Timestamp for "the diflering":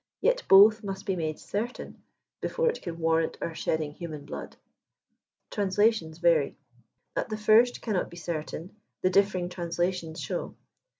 9.03-9.51